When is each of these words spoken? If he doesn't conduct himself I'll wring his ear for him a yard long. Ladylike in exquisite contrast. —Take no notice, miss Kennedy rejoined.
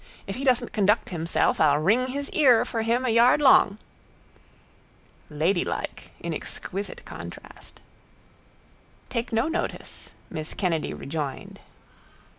If 0.25 0.35
he 0.35 0.43
doesn't 0.43 0.73
conduct 0.73 1.09
himself 1.09 1.61
I'll 1.61 1.77
wring 1.77 2.07
his 2.07 2.27
ear 2.31 2.65
for 2.65 2.81
him 2.81 3.05
a 3.05 3.09
yard 3.11 3.39
long. 3.39 3.77
Ladylike 5.29 6.09
in 6.19 6.33
exquisite 6.33 7.05
contrast. 7.05 7.79
—Take 9.09 9.31
no 9.31 9.47
notice, 9.47 10.09
miss 10.31 10.55
Kennedy 10.55 10.91
rejoined. 10.91 11.59